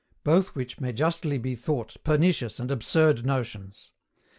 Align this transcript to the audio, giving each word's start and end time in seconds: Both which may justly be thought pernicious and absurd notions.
Both 0.23 0.55
which 0.55 0.79
may 0.81 0.93
justly 0.93 1.37
be 1.37 1.53
thought 1.55 1.95
pernicious 2.03 2.59
and 2.59 2.71
absurd 2.71 3.23
notions. 3.23 3.91